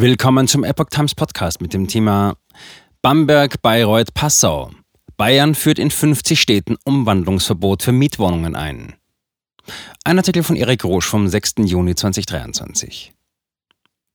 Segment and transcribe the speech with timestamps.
[0.00, 2.36] Willkommen zum Epoch Times Podcast mit dem Thema
[3.02, 4.70] Bamberg, Bayreuth, Passau.
[5.16, 8.94] Bayern führt in 50 Städten Umwandlungsverbot für Mietwohnungen ein.
[10.04, 11.54] Ein Artikel von Erik Rosch vom 6.
[11.64, 13.12] Juni 2023.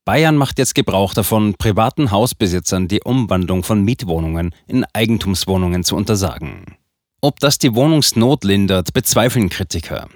[0.06, 6.78] Bayern macht jetzt Gebrauch davon, privaten Hausbesitzern die Umwandlung von Mietwohnungen in Eigentumswohnungen zu untersagen.
[7.20, 10.08] Ob das die Wohnungsnot lindert, bezweifeln Kritiker.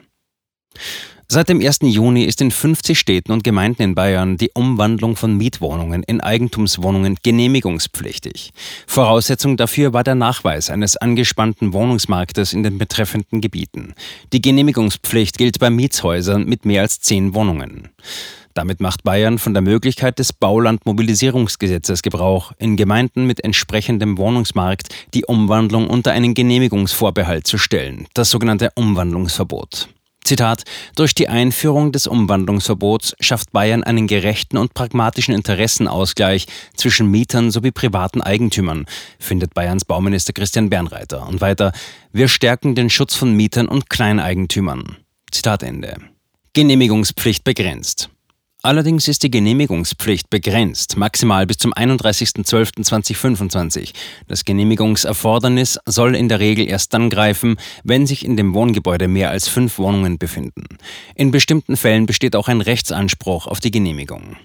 [1.31, 1.81] Seit dem 1.
[1.83, 7.19] Juni ist in 50 Städten und Gemeinden in Bayern die Umwandlung von Mietwohnungen in Eigentumswohnungen
[7.23, 8.51] genehmigungspflichtig.
[8.87, 13.93] Voraussetzung dafür war der Nachweis eines angespannten Wohnungsmarktes in den betreffenden Gebieten.
[14.33, 17.91] Die Genehmigungspflicht gilt bei Mietshäusern mit mehr als zehn Wohnungen.
[18.55, 25.27] Damit macht Bayern von der Möglichkeit des Baulandmobilisierungsgesetzes Gebrauch, in Gemeinden mit entsprechendem Wohnungsmarkt die
[25.27, 29.91] Umwandlung unter einen Genehmigungsvorbehalt zu stellen, das sogenannte Umwandlungsverbot.
[30.29, 30.65] Zitat,
[30.95, 37.71] durch die Einführung des Umwandlungsverbots schafft Bayern einen gerechten und pragmatischen Interessenausgleich zwischen Mietern sowie
[37.71, 38.85] privaten Eigentümern,
[39.19, 41.27] findet Bayerns Bauminister Christian Bernreiter.
[41.27, 41.73] Und weiter,
[42.13, 44.99] wir stärken den Schutz von Mietern und Kleineigentümern.
[45.31, 45.97] Zitat Ende.
[46.53, 48.11] Genehmigungspflicht begrenzt.
[48.69, 53.95] Allerdings ist die Genehmigungspflicht begrenzt, maximal bis zum 31.12.2025.
[54.27, 59.31] Das Genehmigungserfordernis soll in der Regel erst dann greifen, wenn sich in dem Wohngebäude mehr
[59.31, 60.67] als fünf Wohnungen befinden.
[61.15, 64.37] In bestimmten Fällen besteht auch ein Rechtsanspruch auf die Genehmigung.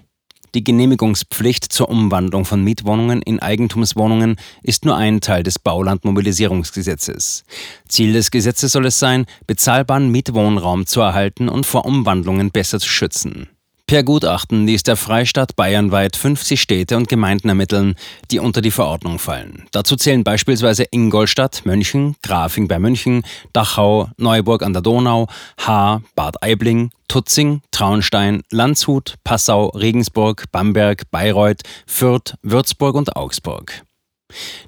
[0.54, 7.44] Die Genehmigungspflicht zur Umwandlung von Mietwohnungen in Eigentumswohnungen ist nur ein Teil des Baulandmobilisierungsgesetzes.
[7.88, 12.88] Ziel des Gesetzes soll es sein, bezahlbaren Mietwohnraum zu erhalten und vor Umwandlungen besser zu
[12.88, 13.50] schützen.
[13.86, 17.96] Per Gutachten ließ der Freistaat bayernweit 50 Städte und Gemeinden ermitteln,
[18.30, 19.66] die unter die Verordnung fallen.
[19.72, 26.42] Dazu zählen beispielsweise Ingolstadt, München, Grafing bei München, Dachau, Neuburg an der Donau, Haar, Bad
[26.42, 33.82] Aibling, Tutzing, Traunstein, Landshut, Passau, Regensburg, Bamberg, Bayreuth, Fürth, Würzburg und Augsburg.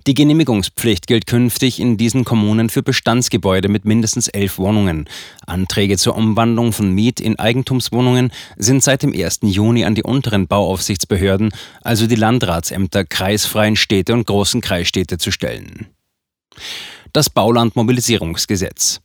[0.06, 5.08] Die Genehmigungspflicht gilt künftig in diesen Kommunen für Bestandsgebäude mit mindestens elf Wohnungen.
[5.46, 9.41] Anträge zur Umwandlung von Miet- in Eigentumswohnungen sind seit dem 1.
[9.42, 11.52] Juni an die unteren Bauaufsichtsbehörden,
[11.83, 15.86] also die Landratsämter kreisfreien Städte und großen Kreisstädte zu stellen.
[17.12, 19.01] Das Baulandmobilisierungsgesetz.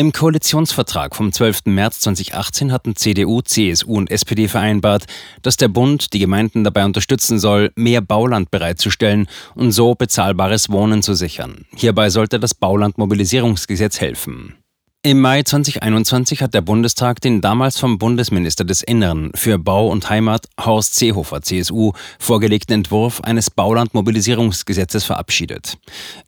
[0.00, 1.66] Im Koalitionsvertrag vom 12.
[1.66, 5.04] März 2018 hatten CDU, CSU und SPD vereinbart,
[5.42, 11.02] dass der Bund die Gemeinden dabei unterstützen soll, mehr Bauland bereitzustellen und so bezahlbares Wohnen
[11.02, 11.66] zu sichern.
[11.76, 14.54] Hierbei sollte das Baulandmobilisierungsgesetz helfen.
[15.02, 20.10] Im Mai 2021 hat der Bundestag den damals vom Bundesminister des Innern für Bau und
[20.10, 25.78] Heimat Horst Seehofer CSU vorgelegten Entwurf eines Baulandmobilisierungsgesetzes verabschiedet.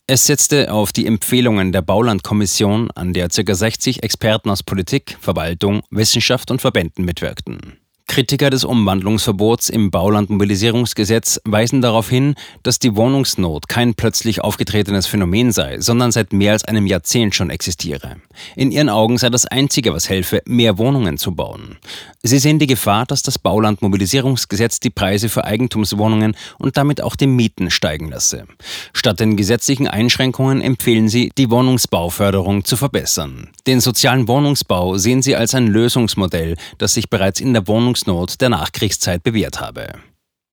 [0.07, 3.55] Es setzte auf die Empfehlungen der Baulandkommission, an der ca.
[3.55, 7.82] 60 Experten aus Politik, Verwaltung, Wissenschaft und Verbänden mitwirkten.
[8.13, 15.51] Kritiker des Umwandlungsverbots im Baulandmobilisierungsgesetz weisen darauf hin, dass die Wohnungsnot kein plötzlich aufgetretenes Phänomen
[15.51, 18.17] sei, sondern seit mehr als einem Jahrzehnt schon existiere.
[18.55, 21.79] In ihren Augen sei das Einzige, was helfe, mehr Wohnungen zu bauen.
[22.23, 27.27] Sie sehen die Gefahr, dass das Baulandmobilisierungsgesetz die Preise für Eigentumswohnungen und damit auch die
[27.27, 28.45] Mieten steigen lasse.
[28.93, 33.49] Statt den gesetzlichen Einschränkungen empfehlen sie, die Wohnungsbauförderung zu verbessern.
[33.67, 38.41] Den sozialen Wohnungsbau sehen sie als ein Lösungsmodell, das sich bereits in der Wohnungs Wohnungsnot
[38.41, 39.95] der Nachkriegszeit bewährt habe.